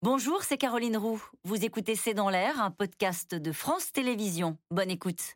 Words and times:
Bonjour, 0.00 0.44
c'est 0.44 0.58
Caroline 0.58 0.96
Roux. 0.96 1.20
Vous 1.42 1.64
écoutez 1.64 1.96
C'est 1.96 2.14
dans 2.14 2.28
l'air, 2.28 2.62
un 2.62 2.70
podcast 2.70 3.34
de 3.34 3.50
France 3.50 3.90
Télévisions. 3.90 4.56
Bonne 4.70 4.92
écoute. 4.92 5.34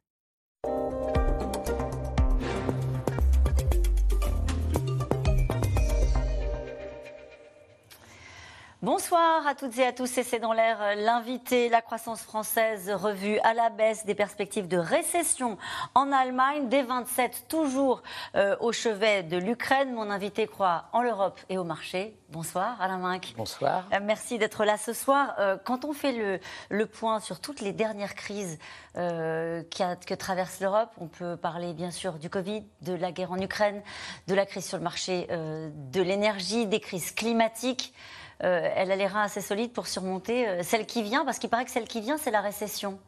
Bonsoir 8.83 9.47
à 9.49 9.57
toutes 9.57 9.77
et 9.79 9.85
à 9.85 9.93
tous, 9.93 10.07
c'est 10.07 10.39
dans 10.39 10.53
l'air 10.53 10.95
l'invité, 10.97 11.69
la 11.69 11.83
croissance 11.83 12.23
française 12.23 12.89
revue 12.91 13.39
à 13.41 13.55
la 13.55 13.69
baisse, 13.69 14.07
des 14.07 14.15
perspectives 14.15 14.69
de 14.69 14.77
récession 14.77 15.59
en 15.97 16.13
Allemagne, 16.13 16.69
des 16.69 16.83
27 16.83 17.47
toujours 17.49 18.05
euh, 18.37 18.57
au 18.61 18.71
chevet 18.71 19.25
de 19.25 19.39
l'Ukraine. 19.39 19.93
Mon 19.93 20.09
invité 20.09 20.47
croit 20.47 20.85
en 20.93 21.03
l'Europe 21.03 21.41
et 21.49 21.59
au 21.59 21.65
marché. 21.65 22.17
Bonsoir 22.33 22.81
Alain 22.81 22.99
Minck. 22.99 23.35
Bonsoir. 23.37 23.87
Euh, 23.93 23.99
merci 24.03 24.39
d'être 24.39 24.65
là 24.65 24.77
ce 24.77 24.93
soir. 24.93 25.35
Euh, 25.39 25.57
quand 25.63 25.85
on 25.85 25.93
fait 25.93 26.13
le, 26.13 26.41
le, 26.71 26.87
point 26.87 27.21
sur 27.21 27.41
toutes 27.41 27.61
les 27.61 27.73
dernières 27.73 28.15
crises 28.15 28.59
qui 28.95 29.83
a, 29.83 29.97
que 29.97 30.15
traverse 30.15 30.61
l'Europe, 30.61 30.91
on 30.99 31.07
peut 31.07 31.37
parler 31.37 31.73
bien 31.73 31.91
sûr 31.91 32.15
du 32.15 32.29
Covid, 32.29 32.65
de 32.83 32.95
la 32.95 33.13
guerre 33.13 33.33
en 33.33 33.39
Ukraine, 33.39 33.83
de 34.27 34.35
la 34.35 34.47
crise 34.47 34.67
sur 34.67 34.79
le 34.79 34.85
marché 34.85 35.27
de 35.29 36.03
l'énergie, 36.03 36.67
des 36.67 36.81
crises 36.81 37.13
climatiques. 37.13 37.95
Euh, 38.45 38.69
elle 38.75 38.91
a 38.91 38.97
les 38.97 39.07
reins 39.07 39.23
assez 39.23 39.41
solides 39.41 39.73
pour 39.73 39.87
surmonter 39.87 40.49
euh, 40.49 40.63
celle 40.63 40.87
qui 40.87 41.03
vient, 41.03 41.25
parce 41.25 41.39
qu'il 41.39 41.49
paraît 41.49 41.65
que 41.65 41.71
celle 41.71 41.87
qui 41.87 42.01
vient, 42.01 42.19
c'est 42.19 42.33
la 42.33 42.41
récession. 42.41 42.99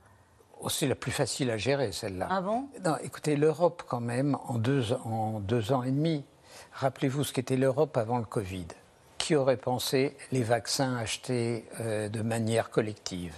Oh, 0.60 0.68
c'est 0.68 0.86
la 0.86 0.94
plus 0.94 1.10
facile 1.10 1.50
à 1.50 1.56
gérer, 1.56 1.90
celle-là. 1.90 2.28
Ah 2.30 2.40
bon? 2.40 2.68
Non, 2.84 2.96
écoutez, 3.02 3.34
l'Europe, 3.36 3.82
quand 3.88 4.00
même, 4.00 4.38
en 4.46 4.58
deux, 4.58 4.92
en 4.92 5.40
deux 5.40 5.72
ans 5.72 5.82
et 5.82 5.90
demi, 5.90 6.24
rappelez-vous 6.72 7.24
ce 7.24 7.32
qu'était 7.32 7.56
l'Europe 7.56 7.96
avant 7.96 8.18
le 8.18 8.24
Covid. 8.24 8.68
Qui 9.24 9.36
aurait 9.36 9.56
pensé 9.56 10.14
les 10.32 10.42
vaccins 10.42 10.98
achetés 10.98 11.64
euh, 11.80 12.10
de 12.10 12.20
manière 12.20 12.68
collective 12.68 13.34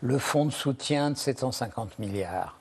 Le 0.00 0.16
fonds 0.16 0.46
de 0.46 0.50
soutien 0.50 1.10
de 1.10 1.18
750 1.18 1.98
milliards. 1.98 2.58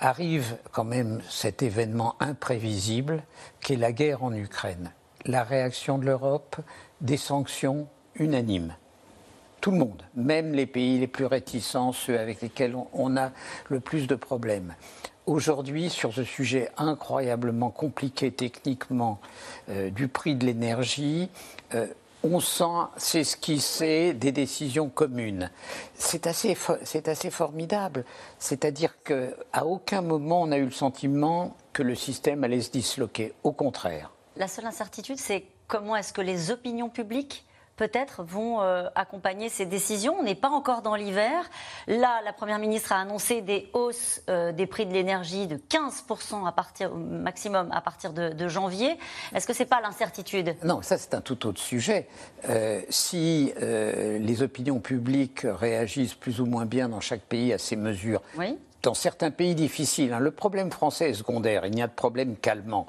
Arrive 0.00 0.56
quand 0.72 0.82
même 0.82 1.20
cet 1.30 1.62
événement 1.62 2.16
imprévisible 2.18 3.22
qui 3.60 3.74
est 3.74 3.76
la 3.76 3.92
guerre 3.92 4.24
en 4.24 4.32
Ukraine. 4.32 4.90
La 5.26 5.44
réaction 5.44 5.96
de 5.96 6.06
l'Europe, 6.06 6.56
des 7.02 7.16
sanctions 7.16 7.86
unanime. 8.16 8.74
Tout 9.60 9.70
le 9.70 9.78
monde, 9.78 10.02
même 10.16 10.54
les 10.54 10.66
pays 10.66 10.98
les 10.98 11.06
plus 11.06 11.26
réticents, 11.26 11.92
ceux 11.92 12.18
avec 12.18 12.40
lesquels 12.40 12.74
on 12.92 13.16
a 13.16 13.30
le 13.68 13.78
plus 13.78 14.08
de 14.08 14.16
problèmes. 14.16 14.74
Aujourd'hui, 15.26 15.88
sur 15.88 16.12
ce 16.12 16.24
sujet 16.24 16.68
incroyablement 16.76 17.70
compliqué 17.70 18.32
techniquement 18.32 19.20
euh, 19.68 19.88
du 19.88 20.08
prix 20.08 20.34
de 20.34 20.44
l'énergie, 20.44 21.30
euh, 21.74 21.86
on 22.22 22.40
sent 22.40 22.64
c'est 22.96 24.14
des 24.14 24.32
décisions 24.32 24.88
communes. 24.88 25.50
C'est 25.94 26.26
assez, 26.26 26.56
c'est 26.84 27.08
assez 27.08 27.30
formidable. 27.30 28.04
C'est-à-dire 28.38 28.94
qu'à 29.02 29.64
aucun 29.64 30.02
moment 30.02 30.42
on 30.42 30.52
a 30.52 30.58
eu 30.58 30.64
le 30.64 30.70
sentiment 30.70 31.56
que 31.72 31.82
le 31.82 31.94
système 31.94 32.44
allait 32.44 32.60
se 32.60 32.70
disloquer. 32.70 33.32
Au 33.42 33.52
contraire. 33.52 34.10
La 34.36 34.48
seule 34.48 34.66
incertitude, 34.66 35.18
c'est 35.18 35.44
comment 35.66 35.96
est-ce 35.96 36.12
que 36.12 36.20
les 36.20 36.50
opinions 36.50 36.88
publiques 36.88 37.44
peut-être 37.82 38.22
vont 38.22 38.62
euh, 38.62 38.88
accompagner 38.94 39.48
ces 39.48 39.66
décisions. 39.66 40.14
On 40.20 40.22
n'est 40.22 40.36
pas 40.36 40.50
encore 40.50 40.82
dans 40.82 40.94
l'hiver. 40.94 41.50
Là, 41.88 42.20
la 42.24 42.32
Première 42.32 42.60
ministre 42.60 42.92
a 42.92 43.00
annoncé 43.00 43.40
des 43.40 43.70
hausses 43.72 44.22
euh, 44.30 44.52
des 44.52 44.68
prix 44.68 44.86
de 44.86 44.92
l'énergie 44.92 45.48
de 45.48 45.56
15% 45.56 46.46
à 46.46 46.52
partir, 46.52 46.94
maximum 46.94 47.70
à 47.72 47.80
partir 47.80 48.12
de, 48.12 48.48
janvier. 48.48 48.96
Est-ce 49.34 49.48
que 49.48 49.52
ce 49.52 49.60
n'est 49.60 49.68
pas 49.68 49.80
l'incertitude? 49.80 50.54
Non, 50.62 50.80
ça 50.80 50.96
c'est 50.96 51.14
un 51.14 51.20
tout 51.20 51.44
autre 51.44 51.60
sujet. 51.60 52.06
Euh, 52.48 52.82
si 52.88 53.52
les 53.58 54.42
opinions 54.42 54.78
publiques 54.78 55.44
réagissent 55.44 56.14
plus 56.14 56.40
ou 56.40 56.46
moins 56.46 56.66
bien 56.66 56.88
dans 56.88 57.00
chaque 57.00 57.22
pays 57.22 57.52
à 57.52 57.58
ces 57.58 57.74
mesures, 57.76 58.22
oui 58.38 58.58
dans 58.82 58.94
certains 58.94 59.30
pays 59.30 59.54
difficiles. 59.54 60.12
Hein, 60.12 60.18
le 60.18 60.30
problème 60.30 60.70
français 60.70 61.10
est 61.10 61.14
secondaire, 61.14 61.64
il 61.66 61.72
n'y 61.72 61.82
a 61.82 61.86
de 61.86 61.92
problème 61.92 62.36
qu'allemand. 62.36 62.86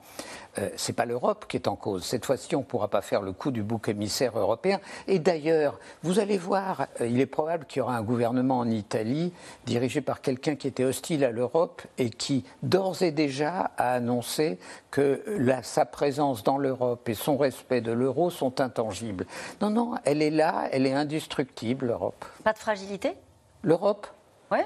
Euh, 0.60 0.70
Ce 0.76 0.92
n'est 0.92 0.96
pas 0.96 1.06
l'Europe 1.06 1.46
qui 1.48 1.58
est 1.58 1.68
en 1.68 1.76
cause. 1.76 2.04
Cette 2.04 2.26
fois-ci, 2.26 2.56
on 2.56 2.60
ne 2.60 2.64
pourra 2.64 2.88
pas 2.88 3.02
faire 3.02 3.22
le 3.22 3.32
coup 3.32 3.50
du 3.52 3.64
bouc 3.64 3.90
émissaire 3.90 4.38
européen. 4.38 4.80
Et 5.08 5.20
d'ailleurs, 5.20 5.80
vous 6.04 6.20
allez 6.20 6.38
voir, 6.38 6.88
euh, 7.02 7.08
il 7.08 7.20
est 7.20 7.26
probable 7.26 7.66
qu'il 7.66 7.80
y 7.80 7.82
aura 7.82 7.96
un 7.96 8.04
gouvernement 8.04 8.60
en 8.60 8.70
Italie 8.70 9.34
dirigé 9.66 10.02
par 10.02 10.22
quelqu'un 10.22 10.56
qui 10.56 10.68
était 10.68 10.84
hostile 10.84 11.24
à 11.24 11.32
l'Europe 11.32 11.82
et 11.98 12.10
qui, 12.10 12.46
d'ores 12.62 13.02
et 13.02 13.12
déjà, 13.12 13.72
a 13.78 13.94
annoncé 13.94 14.60
que 14.92 15.24
sa 15.64 15.86
présence 15.86 16.44
dans 16.44 16.58
l'Europe 16.58 17.10
et 17.10 17.16
son 17.16 17.38
respect 17.38 17.82
de 17.82 17.92
l'euro 17.92 18.30
sont 18.30 18.62
intangibles. 18.62 19.26
Non, 19.62 19.72
non, 19.72 19.96
elle 20.06 20.22
est 20.22 20.30
là, 20.30 20.68
elle 20.72 20.86
est 20.86 20.94
indestructible, 20.94 21.88
l'Europe. 21.88 22.26
Pas 22.44 22.54
de 22.54 22.60
fragilité? 22.60 23.16
L'Europe? 23.64 24.08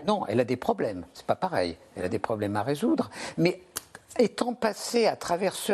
Non, 0.06 0.25
elle 0.28 0.40
a 0.40 0.44
des 0.44 0.58
problèmes. 0.58 1.06
C'est 1.14 1.25
pas 1.25 1.36
pareil. 1.36 1.78
Elle 1.96 2.06
a 2.06 2.09
des 2.09 2.20
problèmes 2.20 2.56
à 2.56 2.64
résoudre. 2.64 3.09
Mais 3.38 3.62
étant 4.20 4.53
passée 4.53 5.08
à 5.08 5.16
travers 5.16 5.53
ce 5.53 5.74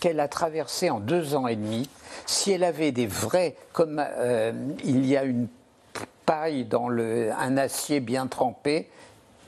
qu'elle 0.00 0.20
a 0.20 0.28
traversé 0.28 0.90
en 0.90 1.00
deux 1.00 1.34
ans 1.34 1.46
et 1.46 1.56
demi, 1.56 1.88
si 2.26 2.52
elle 2.52 2.64
avait 2.64 2.92
des 2.92 3.06
vrais, 3.06 3.56
comme 3.72 4.00
euh, 4.00 4.52
il 4.84 5.06
y 5.06 5.16
a 5.16 5.24
une 5.24 5.48
paille 6.26 6.64
dans 6.64 6.88
le, 6.88 7.32
un 7.32 7.56
acier 7.56 8.00
bien 8.00 8.26
trempé, 8.26 8.88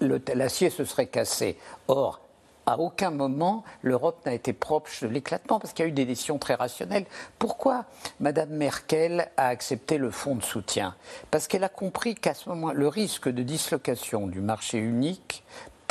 l'acier 0.00 0.70
se 0.70 0.84
serait 0.84 1.06
cassé. 1.06 1.56
Or, 1.88 2.20
à 2.66 2.78
aucun 2.78 3.10
moment, 3.10 3.64
l'Europe 3.82 4.24
n'a 4.24 4.32
été 4.32 4.52
proche 4.52 5.02
de 5.02 5.08
l'éclatement 5.08 5.58
parce 5.58 5.72
qu'il 5.72 5.84
y 5.84 5.86
a 5.86 5.88
eu 5.88 5.92
des 5.92 6.04
décisions 6.04 6.38
très 6.38 6.54
rationnelles. 6.54 7.06
Pourquoi 7.38 7.84
Mme 8.20 8.50
Merkel 8.50 9.28
a 9.36 9.48
accepté 9.48 9.98
le 9.98 10.10
fonds 10.10 10.36
de 10.36 10.42
soutien? 10.42 10.94
Parce 11.30 11.48
qu'elle 11.48 11.64
a 11.64 11.68
compris 11.68 12.14
qu'à 12.14 12.34
ce 12.34 12.48
moment, 12.48 12.72
le 12.72 12.88
risque 12.88 13.28
de 13.28 13.42
dislocation 13.42 14.26
du 14.26 14.40
marché 14.40 14.78
unique 14.78 15.42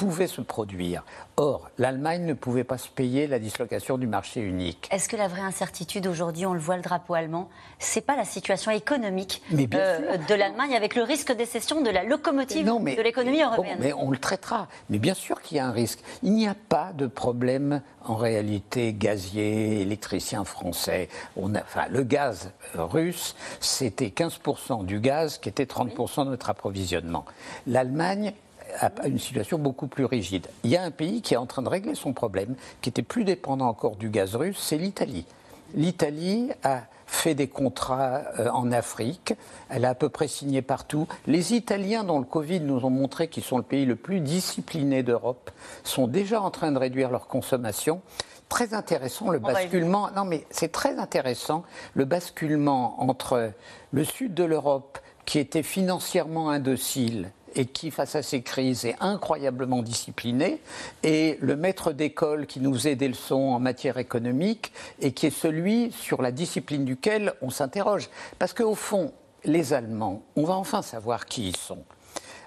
pouvait 0.01 0.25
se 0.25 0.41
produire. 0.41 1.03
Or, 1.37 1.69
l'Allemagne 1.77 2.25
ne 2.25 2.33
pouvait 2.33 2.63
pas 2.63 2.79
se 2.79 2.89
payer 2.89 3.27
la 3.27 3.37
dislocation 3.37 3.99
du 3.99 4.07
marché 4.07 4.41
unique. 4.41 4.89
Est-ce 4.91 5.07
que 5.07 5.15
la 5.15 5.27
vraie 5.27 5.43
incertitude 5.43 6.07
aujourd'hui, 6.07 6.47
on 6.47 6.55
le 6.55 6.59
voit 6.59 6.75
le 6.75 6.81
drapeau 6.81 7.13
allemand, 7.13 7.49
c'est 7.77 8.01
pas 8.01 8.15
la 8.15 8.25
situation 8.25 8.71
économique 8.71 9.43
euh, 9.53 10.17
de 10.17 10.33
l'Allemagne 10.33 10.75
avec 10.75 10.95
le 10.95 11.03
risque 11.03 11.31
des 11.33 11.45
cessions 11.45 11.83
de 11.83 11.91
la 11.91 12.03
locomotive 12.03 12.65
de 12.65 13.01
l'économie 13.03 13.43
européenne? 13.43 13.77
Mais 13.79 13.93
on 13.93 14.09
le 14.09 14.17
traitera. 14.17 14.69
Mais 14.89 14.97
bien 14.97 15.13
sûr 15.13 15.39
qu'il 15.43 15.57
y 15.57 15.59
a 15.59 15.67
un 15.67 15.71
risque. 15.71 15.99
Il 16.23 16.33
n'y 16.33 16.47
a 16.47 16.55
pas 16.55 16.93
de 16.93 17.05
problème 17.05 17.83
en 18.03 18.15
réalité 18.15 18.93
gazier, 18.93 19.81
électricien 19.81 20.45
français. 20.45 21.09
On 21.37 21.53
a, 21.53 21.59
enfin, 21.61 21.85
le 21.91 22.01
gaz 22.01 22.49
russe, 22.73 23.35
c'était 23.59 24.07
15% 24.07 24.83
du 24.83 24.99
gaz 24.99 25.37
qui 25.37 25.47
était 25.47 25.65
30% 25.65 26.25
de 26.25 26.31
notre 26.31 26.49
approvisionnement. 26.49 27.23
L'Allemagne 27.67 28.33
à 28.79 29.07
une 29.07 29.19
situation 29.19 29.57
beaucoup 29.57 29.87
plus 29.87 30.05
rigide. 30.05 30.47
Il 30.63 30.69
y 30.69 30.77
a 30.77 30.83
un 30.83 30.91
pays 30.91 31.21
qui 31.21 31.33
est 31.33 31.37
en 31.37 31.45
train 31.45 31.61
de 31.61 31.69
régler 31.69 31.95
son 31.95 32.13
problème, 32.13 32.55
qui 32.81 32.89
était 32.89 33.01
plus 33.01 33.23
dépendant 33.23 33.67
encore 33.67 33.95
du 33.95 34.09
gaz 34.09 34.35
russe, 34.35 34.57
c'est 34.59 34.77
l'Italie. 34.77 35.25
L'Italie 35.73 36.51
a 36.63 36.81
fait 37.11 37.35
des 37.35 37.47
contrats 37.47 38.21
euh, 38.39 38.49
en 38.49 38.71
Afrique, 38.71 39.33
elle 39.69 39.85
a 39.85 39.89
à 39.89 39.95
peu 39.95 40.09
près 40.09 40.27
signé 40.27 40.61
partout. 40.61 41.07
Les 41.27 41.53
Italiens, 41.53 42.03
dont 42.03 42.19
le 42.19 42.25
Covid 42.25 42.61
nous 42.61 42.85
ont 42.85 42.89
montré 42.89 43.27
qu'ils 43.27 43.43
sont 43.43 43.57
le 43.57 43.63
pays 43.63 43.85
le 43.85 43.97
plus 43.97 44.21
discipliné 44.21 45.03
d'Europe, 45.03 45.51
sont 45.83 46.07
déjà 46.07 46.41
en 46.41 46.51
train 46.51 46.71
de 46.71 46.77
réduire 46.77 47.11
leur 47.11 47.27
consommation. 47.27 48.01
Très 48.47 48.73
intéressant 48.73 49.29
le 49.29 49.39
basculement. 49.39 50.09
Non, 50.15 50.25
mais 50.25 50.45
c'est 50.51 50.71
très 50.71 50.97
intéressant 50.99 51.63
le 51.93 52.05
basculement 52.05 53.01
entre 53.01 53.51
le 53.91 54.03
sud 54.03 54.33
de 54.33 54.43
l'Europe, 54.43 54.97
qui 55.25 55.39
était 55.39 55.63
financièrement 55.63 56.49
indocile, 56.49 57.31
et 57.55 57.65
qui, 57.65 57.91
face 57.91 58.15
à 58.15 58.23
ces 58.23 58.41
crises, 58.41 58.85
est 58.85 58.95
incroyablement 58.99 59.81
discipliné, 59.81 60.61
et 61.03 61.37
le 61.41 61.55
maître 61.55 61.91
d'école 61.91 62.47
qui 62.47 62.59
nous 62.59 62.87
aide 62.87 62.99
des 62.99 63.07
leçons 63.07 63.35
en 63.35 63.59
matière 63.59 63.97
économique, 63.97 64.71
et 64.99 65.11
qui 65.11 65.27
est 65.27 65.29
celui 65.29 65.91
sur 65.91 66.21
la 66.21 66.31
discipline 66.31 66.85
duquel 66.85 67.33
on 67.41 67.49
s'interroge. 67.49 68.09
Parce 68.39 68.53
qu'au 68.53 68.75
fond, 68.75 69.13
les 69.43 69.73
Allemands, 69.73 70.21
on 70.35 70.43
va 70.43 70.53
enfin 70.53 70.81
savoir 70.81 71.25
qui 71.25 71.49
ils 71.49 71.57
sont. 71.57 71.83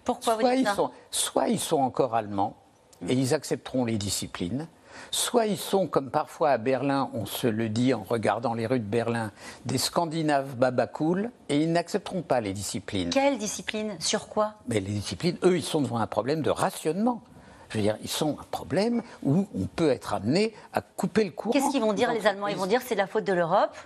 Pourquoi 0.04 0.34
soit, 0.34 0.54
vous 0.54 0.60
ils 0.60 0.68
sont, 0.68 0.90
soit 1.10 1.48
ils 1.48 1.60
sont 1.60 1.80
encore 1.80 2.14
allemands, 2.14 2.56
et 3.08 3.14
ils 3.14 3.34
accepteront 3.34 3.84
les 3.84 3.98
disciplines, 3.98 4.68
Soit 5.10 5.46
ils 5.46 5.58
sont, 5.58 5.86
comme 5.86 6.10
parfois 6.10 6.50
à 6.50 6.58
Berlin, 6.58 7.10
on 7.14 7.26
se 7.26 7.46
le 7.46 7.68
dit 7.68 7.94
en 7.94 8.02
regardant 8.02 8.54
les 8.54 8.66
rues 8.66 8.80
de 8.80 8.84
Berlin, 8.84 9.32
des 9.64 9.78
Scandinaves 9.78 10.56
babacool, 10.56 11.30
et 11.48 11.62
ils 11.62 11.72
n'accepteront 11.72 12.22
pas 12.22 12.40
les 12.40 12.52
disciplines. 12.52 13.10
Quelles 13.10 13.38
disciplines 13.38 13.96
Sur 13.98 14.28
quoi? 14.28 14.54
Mais 14.68 14.80
les 14.80 14.92
disciplines, 14.92 15.36
eux, 15.44 15.56
ils 15.56 15.64
sont 15.64 15.80
devant 15.80 15.98
un 15.98 16.06
problème 16.06 16.42
de 16.42 16.50
rationnement. 16.50 17.22
Je 17.70 17.78
veux 17.78 17.82
dire, 17.82 17.96
ils 18.02 18.08
sont 18.08 18.36
un 18.38 18.44
problème 18.50 19.02
où 19.22 19.46
on 19.54 19.66
peut 19.66 19.90
être 19.90 20.14
amené 20.14 20.54
à 20.72 20.80
couper 20.80 21.24
le 21.24 21.30
courant. 21.32 21.52
Qu'est-ce 21.52 21.70
qu'ils 21.70 21.80
vont 21.80 21.92
dire, 21.92 22.12
les 22.12 22.26
Allemands? 22.26 22.48
Ils 22.48 22.56
vont 22.56 22.66
dire 22.66 22.82
c'est 22.82 22.94
la 22.94 23.06
faute 23.06 23.24
de 23.24 23.32
l'Europe 23.32 23.76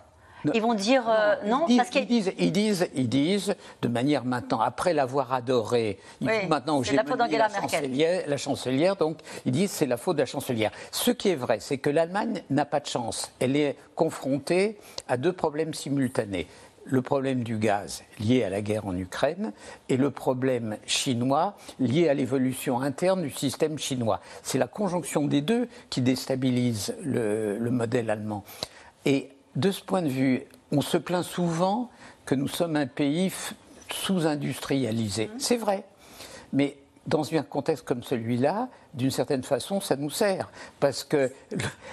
ils 0.54 0.62
vont 0.62 0.74
dire 0.74 1.04
euh, 1.08 1.36
non, 1.46 1.66
parce 1.76 1.90
qu'ils 1.90 2.06
disent, 2.06 2.32
ils 2.38 2.52
disent, 2.52 2.88
ils 2.94 3.08
disent, 3.08 3.54
de 3.82 3.88
manière 3.88 4.24
maintenant, 4.24 4.60
après 4.60 4.94
l'avoir 4.94 5.32
adoré, 5.32 5.98
il 6.20 6.28
faut 6.28 6.48
maintenant 6.48 6.82
j'ai 6.82 6.96
la, 6.96 7.04
chancelière, 7.48 8.24
la 8.26 8.36
chancelière, 8.36 8.96
donc 8.96 9.18
ils 9.44 9.52
disent 9.52 9.70
c'est 9.70 9.86
la 9.86 9.96
faute 9.96 10.16
de 10.16 10.22
la 10.22 10.26
chancelière. 10.26 10.70
Ce 10.90 11.10
qui 11.10 11.30
est 11.30 11.36
vrai, 11.36 11.58
c'est 11.60 11.78
que 11.78 11.90
l'Allemagne 11.90 12.42
n'a 12.50 12.64
pas 12.64 12.80
de 12.80 12.86
chance. 12.86 13.32
Elle 13.40 13.56
est 13.56 13.76
confrontée 13.94 14.78
à 15.08 15.16
deux 15.16 15.32
problèmes 15.32 15.74
simultanés 15.74 16.46
le 16.90 17.02
problème 17.02 17.42
du 17.42 17.58
gaz 17.58 18.02
lié 18.18 18.44
à 18.44 18.50
la 18.50 18.62
guerre 18.62 18.86
en 18.86 18.96
Ukraine 18.96 19.52
et 19.88 19.96
le 19.96 20.10
problème 20.10 20.76
chinois 20.86 21.56
lié 21.78 22.08
à 22.08 22.14
l'évolution 22.14 22.80
interne 22.80 23.22
du 23.22 23.30
système 23.30 23.78
chinois. 23.78 24.20
C'est 24.42 24.58
la 24.58 24.66
conjonction 24.66 25.26
des 25.26 25.42
deux 25.42 25.68
qui 25.90 26.00
déstabilise 26.00 26.94
le, 27.02 27.58
modèle 27.70 28.10
allemand. 28.10 28.44
Et 29.04 29.28
de 29.56 29.70
ce 29.70 29.82
point 29.82 30.02
de 30.02 30.08
vue, 30.08 30.42
on 30.72 30.80
se 30.80 30.96
plaint 30.96 31.24
souvent 31.24 31.90
que 32.24 32.34
nous 32.34 32.48
sommes 32.48 32.76
un 32.76 32.86
pays 32.86 33.32
sous-industrialisé. 33.90 35.26
Mmh. 35.26 35.38
C'est 35.38 35.56
vrai. 35.56 35.84
Mais 36.52 36.76
dans 37.08 37.34
un 37.34 37.42
contexte 37.42 37.84
comme 37.84 38.02
celui-là, 38.02 38.68
d'une 38.92 39.10
certaine 39.10 39.42
façon, 39.42 39.80
ça 39.80 39.96
nous 39.96 40.10
sert. 40.10 40.50
Parce 40.78 41.04
que, 41.04 41.32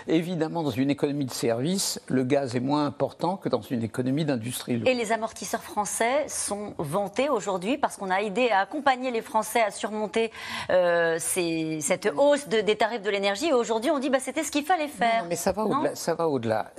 évidemment, 0.07 0.61
dans 0.61 0.71
une 0.71 0.89
économie 0.89 1.25
de 1.25 1.31
service, 1.31 2.01
le 2.07 2.23
gaz 2.23 2.55
est 2.55 2.59
moins 2.59 2.85
important 2.85 3.37
que 3.37 3.47
dans 3.47 3.61
une 3.61 3.81
économie 3.81 4.25
d'industrie. 4.25 4.81
Et 4.85 4.93
les 4.93 5.11
amortisseurs 5.13 5.63
français 5.63 6.27
sont 6.27 6.73
vantés 6.77 7.29
aujourd'hui 7.29 7.77
parce 7.77 7.95
qu'on 7.95 8.09
a 8.09 8.21
aidé 8.21 8.49
à 8.49 8.59
accompagner 8.59 9.11
les 9.11 9.21
Français 9.21 9.61
à 9.61 9.71
surmonter 9.71 10.31
euh, 10.69 11.17
cette 11.19 12.09
hausse 12.17 12.47
des 12.47 12.75
tarifs 12.75 13.01
de 13.01 13.09
l'énergie. 13.09 13.47
Et 13.47 13.53
aujourd'hui, 13.53 13.91
on 13.91 13.99
dit 13.99 14.07
que 14.07 14.13
bah, 14.13 14.19
c'était 14.19 14.43
ce 14.43 14.51
qu'il 14.51 14.65
fallait 14.65 14.87
faire. 14.87 15.23
Non, 15.23 15.29
mais 15.29 15.35
ça 15.37 15.53
va 15.53 15.63
au-delà. 15.63 15.95
Ça 15.95 16.13
va 16.13 16.27
au-delà. 16.27 16.71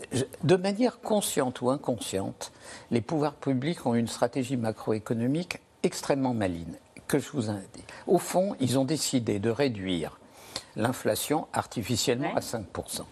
De 0.44 0.56
manière 0.56 1.00
consciente 1.00 1.62
ou 1.62 1.70
inconsciente, 1.70 2.52
les 2.90 3.00
pouvoirs 3.00 3.34
publics 3.34 3.86
ont 3.86 3.94
une 3.94 4.08
stratégie 4.08 4.58
macroéconomique 4.58 5.60
extrêmement 5.82 6.34
maligne 6.34 6.76
que 7.06 7.18
je 7.18 7.30
vous 7.32 7.50
ai 7.50 7.54
dit. 7.74 7.84
Au 8.06 8.18
fond, 8.18 8.56
ils 8.60 8.78
ont 8.78 8.84
décidé 8.84 9.38
de 9.38 9.50
réduire 9.50 10.18
l'inflation 10.76 11.48
artificiellement 11.52 12.34
à 12.34 12.40
5%. 12.40 13.02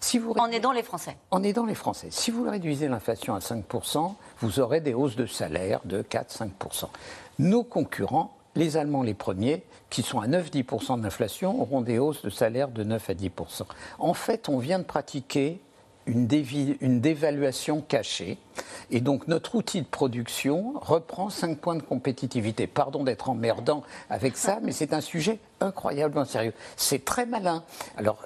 Si 0.00 0.18
vous 0.18 0.32
en 0.32 0.50
aidant 0.50 0.72
les 0.72 0.82
Français. 0.82 1.16
En 1.30 1.42
aidant 1.42 1.64
les 1.64 1.74
Français. 1.74 2.08
Si 2.10 2.30
vous 2.30 2.48
réduisez 2.48 2.88
l'inflation 2.88 3.34
à 3.34 3.38
5%, 3.38 4.14
vous 4.40 4.60
aurez 4.60 4.80
des 4.80 4.94
hausses 4.94 5.16
de 5.16 5.26
salaire 5.26 5.80
de 5.84 6.02
4-5%. 6.02 6.88
Nos 7.38 7.64
concurrents, 7.64 8.36
les 8.54 8.76
Allemands 8.76 9.02
les 9.02 9.14
premiers, 9.14 9.64
qui 9.90 10.02
sont 10.02 10.20
à 10.20 10.26
9-10% 10.26 11.00
d'inflation, 11.00 11.60
auront 11.60 11.80
des 11.80 11.98
hausses 11.98 12.22
de 12.22 12.30
salaire 12.30 12.68
de 12.68 12.84
9 12.84 13.10
à 13.10 13.14
10%. 13.14 13.62
En 13.98 14.14
fait, 14.14 14.48
on 14.48 14.58
vient 14.58 14.78
de 14.78 14.84
pratiquer 14.84 15.60
une, 16.06 16.26
dévaluation 17.00 17.80
cachée. 17.80 18.38
Et 18.90 19.00
donc 19.00 19.28
notre 19.28 19.54
outil 19.56 19.82
de 19.82 19.86
production 19.86 20.74
reprend 20.76 21.30
5 21.30 21.58
points 21.58 21.76
de 21.76 21.82
compétitivité. 21.82 22.66
Pardon 22.66 23.04
d'être 23.04 23.28
emmerdant 23.28 23.82
avec 24.10 24.36
ça, 24.36 24.58
mais 24.62 24.72
c'est 24.72 24.92
un 24.92 25.00
sujet 25.00 25.38
incroyablement 25.60 26.24
sérieux. 26.24 26.54
C'est 26.76 27.04
très 27.04 27.26
malin. 27.26 27.64
Alors, 27.96 28.22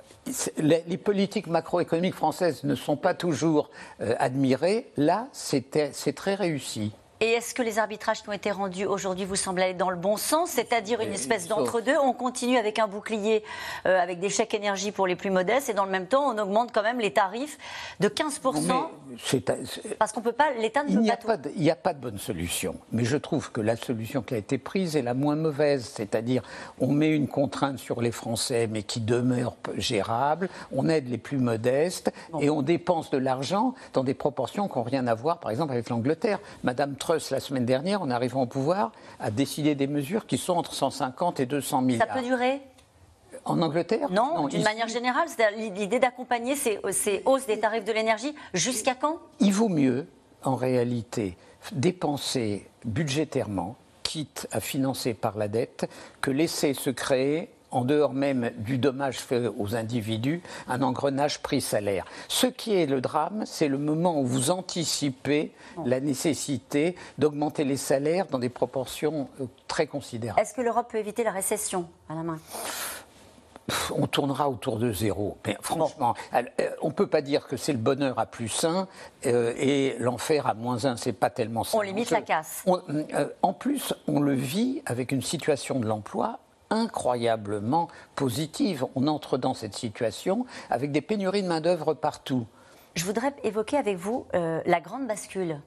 les, 0.58 0.96
politiques 0.98 1.46
macroéconomiques 1.46 2.14
françaises 2.14 2.62
ne 2.64 2.74
sont 2.74 2.96
pas 2.96 3.14
toujours 3.14 3.70
euh, 4.00 4.14
admirées. 4.18 4.90
Là, 4.96 5.28
c'est 5.32 5.70
très 6.14 6.34
réussi. 6.34 6.92
Et 7.22 7.32
est-ce 7.32 7.52
que 7.52 7.60
les 7.60 7.78
arbitrages 7.78 8.22
qui 8.22 8.30
ont 8.30 8.32
été 8.32 8.50
rendus 8.50 8.86
aujourd'hui 8.86 9.26
vous 9.26 9.36
semblent 9.36 9.60
aller 9.60 9.74
dans 9.74 9.90
le 9.90 9.96
bon 9.96 10.16
sens, 10.16 10.52
c'est-à-dire 10.52 11.02
une 11.02 11.12
espèce 11.12 11.48
d'entre-deux 11.48 11.96
On 12.02 12.14
continue 12.14 12.56
avec 12.56 12.78
un 12.78 12.88
bouclier, 12.88 13.44
euh, 13.84 14.00
avec 14.00 14.20
des 14.20 14.30
chèques 14.30 14.54
énergie 14.54 14.90
pour 14.90 15.06
les 15.06 15.16
plus 15.16 15.28
modestes, 15.28 15.68
et 15.68 15.74
dans 15.74 15.84
le 15.84 15.90
même 15.90 16.06
temps, 16.06 16.34
on 16.34 16.38
augmente 16.38 16.72
quand 16.72 16.82
même 16.82 16.98
les 16.98 17.12
tarifs 17.12 17.58
de 18.00 18.08
15%. 18.08 18.88
parce 19.98 20.12
qu'on 20.12 20.22
peut 20.22 20.32
pas, 20.32 20.52
l'État 20.58 20.82
ne 20.82 20.96
peut 20.96 21.26
pas, 21.26 21.36
tout. 21.36 21.50
Il 21.56 21.62
n'y 21.62 21.70
a 21.70 21.76
pas 21.76 21.92
de 21.92 22.00
bonne 22.00 22.16
solution. 22.16 22.76
Mais 22.90 23.04
je 23.04 23.18
trouve 23.18 23.52
que 23.52 23.60
la 23.60 23.76
solution 23.76 24.22
qui 24.22 24.32
a 24.32 24.38
été 24.38 24.56
prise 24.56 24.96
est 24.96 25.02
la 25.02 25.12
moins 25.12 25.36
mauvaise, 25.36 25.84
c'est-à-dire 25.94 26.42
on 26.78 26.88
met 26.88 27.14
une 27.14 27.28
contrainte 27.28 27.78
sur 27.78 28.00
les 28.00 28.12
Français, 28.12 28.66
mais 28.66 28.82
qui 28.82 29.00
demeure 29.02 29.56
gérable, 29.76 30.48
on 30.72 30.88
aide 30.88 31.10
les 31.10 31.18
plus 31.18 31.38
modestes, 31.38 32.10
et 32.40 32.48
on 32.48 32.62
dépense 32.62 33.10
de 33.10 33.18
l'argent 33.18 33.74
dans 33.92 34.04
des 34.04 34.14
proportions 34.14 34.68
qui 34.68 34.78
n'ont 34.78 34.84
rien 34.84 35.06
à 35.06 35.14
voir, 35.14 35.38
par 35.38 35.50
exemple, 35.50 35.72
avec 35.72 35.90
l'Angleterre. 35.90 36.38
Madame 36.64 36.94
la 37.30 37.40
semaine 37.40 37.64
dernière, 37.64 38.02
en 38.02 38.10
arrivant 38.10 38.42
au 38.42 38.46
pouvoir, 38.46 38.92
a 39.18 39.30
décidé 39.30 39.74
des 39.74 39.86
mesures 39.86 40.26
qui 40.26 40.38
sont 40.38 40.54
entre 40.54 40.74
150 40.74 41.40
et 41.40 41.46
200 41.46 41.82
milliards. 41.82 42.06
Ça 42.06 42.14
peut 42.14 42.22
durer 42.22 42.60
en 43.44 43.60
Angleterre? 43.62 44.10
Non, 44.10 44.48
d'une 44.48 44.62
manière 44.62 44.88
générale, 44.88 45.28
l'idée 45.56 45.98
d'accompagner 45.98 46.56
ces, 46.56 46.78
ces, 46.92 47.22
hausses 47.24 47.46
des 47.46 47.58
tarifs 47.58 47.84
de 47.84 47.92
l'énergie 47.92 48.34
jusqu'à 48.54 48.94
quand? 48.94 49.18
Il 49.40 49.52
vaut 49.52 49.68
mieux, 49.68 50.06
en 50.42 50.56
réalité, 50.56 51.36
dépenser 51.72 52.68
budgétairement, 52.84 53.76
quitte 54.02 54.48
à 54.52 54.60
financer 54.60 55.14
par 55.14 55.38
la 55.38 55.48
dette, 55.48 55.88
que 56.20 56.30
laisser 56.30 56.74
se 56.74 56.90
créer 56.90 57.50
en 57.70 57.84
dehors 57.84 58.12
même 58.12 58.50
du 58.58 58.78
dommage 58.78 59.18
fait 59.18 59.46
aux 59.46 59.74
individus, 59.74 60.42
un 60.68 60.82
engrenage 60.82 61.40
prix-salaire. 61.40 62.04
Ce 62.28 62.46
qui 62.46 62.74
est 62.74 62.86
le 62.86 63.00
drame, 63.00 63.44
c'est 63.46 63.68
le 63.68 63.78
moment 63.78 64.20
où 64.20 64.26
vous 64.26 64.50
anticipez 64.50 65.52
la 65.84 66.00
nécessité 66.00 66.96
d'augmenter 67.18 67.64
les 67.64 67.76
salaires 67.76 68.26
dans 68.26 68.38
des 68.38 68.48
proportions 68.48 69.28
euh, 69.40 69.46
très 69.68 69.86
considérables. 69.86 70.40
Est-ce 70.40 70.54
que 70.54 70.62
l'Europe 70.62 70.88
peut 70.90 70.98
éviter 70.98 71.24
la 71.24 71.30
récession 71.30 71.88
à 72.08 72.14
la 72.14 72.22
main? 72.22 72.38
On 73.94 74.08
tournera 74.08 74.50
autour 74.50 74.78
de 74.78 74.92
zéro. 74.92 75.36
Mais 75.46 75.56
franchement, 75.60 76.14
euh, 76.34 76.42
on 76.82 76.88
ne 76.88 76.92
peut 76.92 77.06
pas 77.06 77.22
dire 77.22 77.46
que 77.46 77.56
c'est 77.56 77.72
le 77.72 77.78
bonheur 77.78 78.18
à 78.18 78.26
plus 78.26 78.64
1 78.64 78.88
euh, 79.26 79.52
et 79.56 79.96
l'enfer 80.00 80.48
à 80.48 80.54
moins 80.54 80.84
1. 80.84 80.96
C'est 80.96 81.12
pas 81.12 81.30
tellement 81.30 81.62
ça. 81.62 81.78
On 81.78 81.82
limite 81.82 82.10
la 82.10 82.22
casse. 82.22 82.64
en 83.42 83.52
plus, 83.52 83.94
on 84.08 84.20
le 84.20 84.34
vit 84.34 84.82
avec 84.86 85.12
une 85.12 85.22
situation 85.22 85.78
de 85.78 85.86
l'emploi 85.86 86.40
incroyablement 86.70 87.88
positive. 88.14 88.86
On 88.94 89.06
entre 89.06 89.38
dans 89.38 89.54
cette 89.54 89.74
situation 89.74 90.46
avec 90.70 90.92
des 90.92 91.00
pénuries 91.00 91.42
de 91.42 91.48
main-d'œuvre 91.48 91.94
partout. 91.94 92.46
Je 92.94 93.04
voudrais 93.04 93.34
évoquer 93.44 93.76
avec 93.76 93.96
vous 93.96 94.26
euh, 94.34 94.60
la 94.66 94.80
grande 94.80 95.06
bascule. 95.06 95.60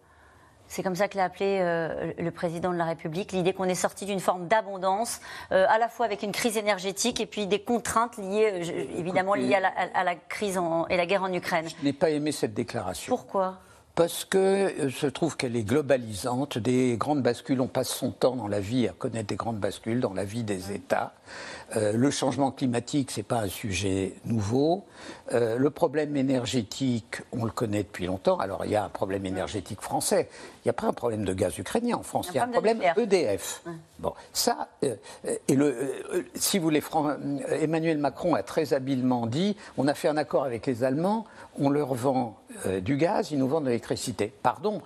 C'est 0.67 0.81
comme 0.81 0.95
ça 0.95 1.07
que 1.07 1.17
l'a 1.17 1.25
appelé 1.25 1.59
euh, 1.61 2.13
le 2.17 2.31
président 2.31 2.71
de 2.71 2.77
la 2.77 2.85
République, 2.85 3.31
l'idée 3.31 3.53
qu'on 3.53 3.65
est 3.65 3.75
sorti 3.75 4.05
d'une 4.05 4.19
forme 4.19 4.47
d'abondance, 4.47 5.19
euh, 5.51 5.65
à 5.69 5.77
la 5.77 5.87
fois 5.87 6.05
avec 6.05 6.23
une 6.23 6.31
crise 6.31 6.57
énergétique 6.57 7.19
et 7.19 7.25
puis 7.25 7.47
des 7.47 7.61
contraintes 7.61 8.17
liées, 8.17 8.89
évidemment, 8.97 9.35
liées 9.35 9.55
à 9.55 10.03
la, 10.03 10.15
crise 10.15 10.59
et 10.89 10.97
la 10.97 11.05
guerre 11.05 11.23
en 11.23 11.31
Ukraine. 11.31 11.67
Je 11.67 11.83
n'ai 11.83 11.93
pas 11.93 12.09
aimé 12.09 12.31
cette 12.31 12.53
déclaration. 12.53 13.15
Pourquoi? 13.15 13.59
Parce 13.95 14.25
que 14.25 14.73
je 14.87 15.07
trouve 15.07 15.37
qu'elle 15.37 15.55
est 15.55 15.63
globalisante. 15.63 16.57
Des 16.57 16.97
grandes 16.97 17.21
bascules, 17.21 17.61
on 17.61 17.67
passe 17.67 17.89
son 17.89 18.11
temps 18.11 18.35
dans 18.35 18.47
la 18.47 18.59
vie 18.59 18.87
à 18.87 18.91
connaître 18.91 19.27
des 19.27 19.35
grandes 19.35 19.59
bascules 19.59 19.99
dans 19.99 20.13
la 20.13 20.25
vie 20.25 20.43
des 20.43 20.71
États. 20.71 21.13
Euh, 21.75 21.93
le 21.93 22.11
changement 22.11 22.51
climatique, 22.51 23.11
ce 23.11 23.19
n'est 23.19 23.23
pas 23.23 23.41
un 23.41 23.47
sujet 23.47 24.15
nouveau. 24.25 24.85
Euh, 25.33 25.57
le 25.57 25.69
problème 25.69 26.15
énergétique, 26.15 27.21
on 27.31 27.45
le 27.45 27.51
connaît 27.51 27.83
depuis 27.83 28.05
longtemps. 28.05 28.37
Alors, 28.37 28.65
il 28.65 28.71
y 28.71 28.75
a 28.75 28.83
un 28.83 28.89
problème 28.89 29.25
énergétique 29.25 29.81
français. 29.81 30.29
Il 30.57 30.67
n'y 30.67 30.69
a 30.69 30.73
pas 30.73 30.87
un 30.87 30.93
problème 30.93 31.25
de 31.25 31.33
gaz 31.33 31.57
ukrainien 31.57 31.97
en 31.97 32.03
France. 32.03 32.27
Il 32.31 32.35
y 32.35 32.39
a 32.39 32.43
un 32.43 32.49
problème 32.49 32.81
EDF. 32.97 33.63
Bon, 33.99 34.13
ça, 34.33 34.69
euh, 34.83 34.95
et 35.47 35.55
le, 35.55 35.75
si 36.35 36.59
vous 36.59 36.65
voulez, 36.65 36.83
Emmanuel 37.49 37.97
Macron 37.97 38.35
a 38.35 38.43
très 38.43 38.73
habilement 38.73 39.27
dit 39.27 39.55
on 39.77 39.87
a 39.87 39.93
fait 39.93 40.07
un 40.09 40.17
accord 40.17 40.43
avec 40.43 40.65
les 40.65 40.83
Allemands, 40.83 41.25
on 41.57 41.69
leur 41.69 41.93
vend 41.93 42.37
du 42.81 42.97
gaz, 42.97 43.31
ils 43.31 43.39
nous 43.39 43.47
vendent 43.47 43.63
de 43.63 43.69
l'électricité. 43.69 44.33
Pardon, 44.43 44.81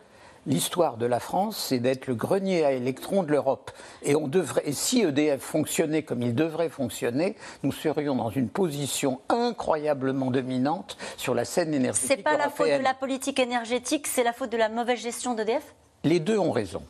l'histoire 0.47 0.97
de 0.97 1.05
la 1.05 1.19
France, 1.19 1.57
c'est 1.57 1.79
d'être 1.79 2.07
le 2.07 2.15
grenier 2.15 2.65
à 2.65 2.71
électrons 2.71 3.21
de 3.21 3.31
l'Europe. 3.31 3.71
Et, 4.01 4.15
on 4.15 4.27
devrait, 4.27 4.63
et 4.65 4.73
si 4.73 5.01
EDF 5.01 5.41
fonctionnait 5.41 6.01
comme 6.01 6.23
il 6.23 6.33
devrait 6.33 6.69
fonctionner, 6.69 7.35
nous 7.63 7.71
serions 7.71 8.15
dans 8.15 8.29
une 8.29 8.49
position 8.49 9.19
incroyablement 9.29 10.31
dominante 10.31 10.97
sur 11.17 11.35
la 11.35 11.45
scène 11.45 11.73
énergétique. 11.73 12.07
C'est 12.17 12.23
pas 12.23 12.37
la 12.37 12.49
faute 12.49 12.67
de 12.67 12.83
la 12.83 12.93
politique 12.93 13.39
énergétique, 13.39 14.07
c'est 14.07 14.23
la 14.23 14.33
faute 14.33 14.51
de 14.51 14.57
la 14.57 14.69
mauvaise 14.69 14.99
gestion 14.99 15.35
d'EDF 15.35 15.75
Les 16.05 16.19
deux 16.19 16.39
ont 16.39 16.51
raison. 16.51 16.81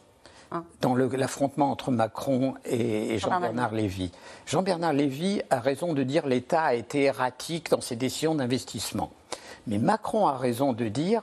Hein 0.52 0.64
dans 0.80 0.96
l'affrontement 0.96 1.72
entre 1.72 1.92
Macron 1.92 2.54
et, 2.64 3.18
Jean-Bernard 3.18 3.74
Lévy. 3.74 4.14
Jean-Bernard 4.46 4.94
Lévy 4.94 5.42
a 5.50 5.60
raison 5.60 5.92
de 5.92 6.04
dire 6.04 6.26
l'État 6.26 6.64
a 6.64 6.74
été 6.74 7.04
erratique 7.04 7.70
dans 7.70 7.82
ses 7.82 7.98
décisions 7.98 8.34
d'investissement. 8.34 9.12
Mais 9.66 9.78
Macron 9.78 10.28
a 10.28 10.38
raison 10.38 10.72
de 10.72 10.88
dire 10.88 11.22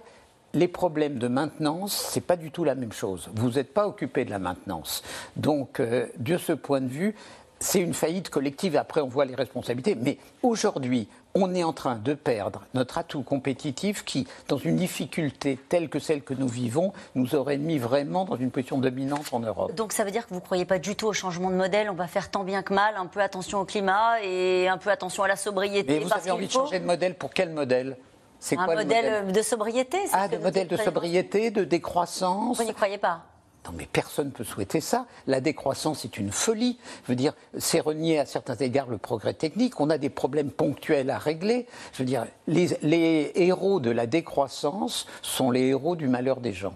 les 0.55 0.69
problèmes 0.69 1.19
de 1.19 1.29
maintenance, 1.29 2.11
ce 2.13 2.19
n'est 2.19 2.25
pas 2.25 2.37
du 2.37 2.51
tout 2.51 2.65
la 2.65 2.75
même 2.75 2.93
chose. 2.93 3.29
Vous 3.35 3.51
n'êtes 3.51 3.75
pas 3.75 3.87
occupé 3.87 4.25
de 4.25 4.31
la 4.31 4.39
maintenance. 4.39 5.03
Donc, 5.37 5.81
euh, 5.81 6.07
de 6.19 6.39
ce 6.39 6.53
point 6.53 6.81
de 6.81 6.89
vue, 6.89 7.15
c'est 7.61 7.81
une 7.81 7.95
faillite 7.95 8.31
collective. 8.31 8.77
Après, 8.77 9.01
on 9.01 9.09
voit 9.09 9.25
les 9.25 9.35
responsabilités. 9.35 9.95
Mais 9.95 10.19
aujourd'hui, 10.43 11.09
on 11.35 11.55
est 11.55 11.65
en 11.65 11.73
train 11.73 11.97
de 11.97 12.15
perdre 12.15 12.63
notre 12.75 12.99
atout 12.99 13.23
compétitif 13.23 14.05
qui, 14.05 14.27
dans 14.49 14.59
une 14.59 14.77
difficulté 14.77 15.59
telle 15.69 15.89
que 15.89 15.99
celle 15.99 16.23
que 16.23 16.35
nous 16.35 16.47
vivons, 16.47 16.93
nous 17.15 17.35
aurait 17.35 17.57
mis 17.57 17.79
vraiment 17.79 18.25
dans 18.25 18.37
une 18.37 18.51
position 18.51 18.79
dominante 18.79 19.33
en 19.33 19.41
Europe. 19.41 19.75
Donc 19.75 19.93
ça 19.93 20.05
veut 20.05 20.11
dire 20.11 20.25
que 20.25 20.31
vous 20.31 20.41
ne 20.41 20.45
croyez 20.45 20.65
pas 20.65 20.79
du 20.79 20.95
tout 20.95 21.07
au 21.07 21.13
changement 21.13 21.51
de 21.51 21.57
modèle 21.57 21.91
On 21.91 21.95
va 21.95 22.07
faire 22.07 22.31
tant 22.31 22.45
bien 22.45 22.63
que 22.63 22.73
mal, 22.75 22.95
un 22.97 23.07
peu 23.07 23.21
attention 23.21 23.61
au 23.61 23.65
climat 23.65 24.23
et 24.23 24.69
un 24.69 24.79
peu 24.79 24.91
attention 24.91 25.23
à 25.23 25.29
la 25.29 25.37
sobriété. 25.37 25.99
Mais 25.99 26.05
vous 26.05 26.13
avez 26.13 26.31
envie 26.31 26.47
de 26.47 26.53
changer 26.53 26.79
de 26.79 26.85
modèle 26.85 27.15
pour 27.15 27.33
quel 27.33 27.51
modèle? 27.51 27.97
C'est 28.45 28.59
un 28.59 28.67
modèle, 28.67 29.33
de 29.33 29.41
sobriété 29.41 29.97
Ah, 30.13 30.29
de 30.29 30.37
modèle 30.37 30.69
de 30.69 30.77
sobriété, 30.77 31.51
de 31.51 31.65
décroissance. 31.65 32.59
Vous 32.59 32.65
n'y 32.65 32.75
croyez 32.75 32.99
pas? 32.99 33.23
Non, 33.65 33.73
mais 33.75 33.89
personne 33.91 34.27
ne 34.27 34.33
peut 34.33 34.45
souhaiter 34.45 34.83
ça. 34.83 35.07
La 35.27 35.41
décroissance 35.41 36.05
est 36.05 36.19
une 36.19 36.31
folie. 36.31 36.79
Je 37.05 37.09
veux 37.09 37.17
dire, 37.17 37.33
c'est 37.57 37.81
renier 37.81 38.19
à 38.19 38.27
certains 38.27 38.57
égards 38.57 38.91
le 38.91 38.99
progrès 38.99 39.33
technique. 39.33 39.81
On 39.81 39.89
a 39.89 39.97
des 39.97 40.11
problèmes 40.11 40.51
ponctuels 40.51 41.09
à 41.09 41.17
régler. 41.17 41.67
Je 41.95 42.01
veux 42.01 42.05
dire, 42.05 42.27
les, 42.47 42.69
les 42.83 43.33
héros 43.35 43.81
de 43.81 43.91
la 43.91 44.07
décroissance 44.07 45.07
sont 45.23 45.51
les 45.51 45.69
héros 45.69 45.97
du 45.97 46.09
malheur 46.09 46.41
des 46.43 46.53
gens. 46.53 46.75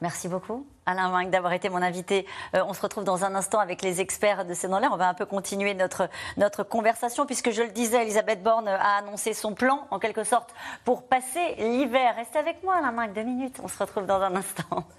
Merci 0.00 0.28
beaucoup, 0.28 0.66
Alain 0.86 1.12
Wang, 1.12 1.28
d'avoir 1.28 1.52
été 1.52 1.68
mon 1.68 1.82
invité. 1.82 2.26
Euh, 2.54 2.64
on 2.66 2.72
se 2.72 2.80
retrouve 2.80 3.04
dans 3.04 3.24
un 3.24 3.34
instant 3.34 3.58
avec 3.58 3.82
les 3.82 4.00
experts 4.00 4.46
de 4.46 4.54
C'est 4.54 4.68
dans 4.68 4.78
l'air. 4.78 4.92
On 4.92 4.96
va 4.96 5.08
un 5.08 5.14
peu 5.14 5.26
continuer 5.26 5.74
notre, 5.74 6.08
notre 6.38 6.62
conversation, 6.62 7.26
puisque 7.26 7.50
je 7.50 7.62
le 7.62 7.70
disais, 7.70 8.02
Elisabeth 8.02 8.42
Borne 8.42 8.66
a 8.66 8.96
annoncé 8.96 9.34
son 9.34 9.54
plan, 9.54 9.86
en 9.90 9.98
quelque 9.98 10.24
sorte, 10.24 10.54
pour 10.86 11.06
passer 11.06 11.54
l'hiver. 11.58 12.14
Restez 12.16 12.38
avec 12.38 12.62
moi, 12.62 12.76
Alain 12.76 12.96
Wang, 12.96 13.12
deux 13.12 13.24
minutes. 13.24 13.60
On 13.62 13.68
se 13.68 13.78
retrouve 13.78 14.06
dans 14.06 14.20
un 14.20 14.34
instant. 14.36 14.84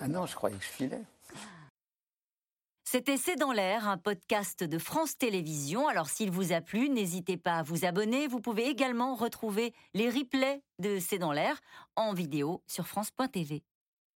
Ah 0.00 0.08
non, 0.08 0.26
je 0.26 0.34
croyais 0.34 0.56
que 0.56 0.64
je 0.64 0.68
filais. 0.68 1.00
C'était 2.84 3.16
C'est 3.16 3.36
dans 3.36 3.52
l'air, 3.52 3.88
un 3.88 3.96
podcast 3.96 4.64
de 4.64 4.78
France 4.78 5.16
Télévisions. 5.16 5.86
Alors 5.88 6.08
s'il 6.08 6.30
vous 6.30 6.52
a 6.52 6.60
plu, 6.60 6.90
n'hésitez 6.90 7.36
pas 7.36 7.58
à 7.58 7.62
vous 7.62 7.84
abonner. 7.84 8.26
Vous 8.26 8.40
pouvez 8.40 8.66
également 8.66 9.14
retrouver 9.14 9.72
les 9.94 10.10
replays 10.10 10.62
de 10.80 10.98
C'est 10.98 11.18
dans 11.18 11.32
l'air 11.32 11.60
en 11.96 12.12
vidéo 12.12 12.62
sur 12.66 12.86
France.tv. 12.86 13.62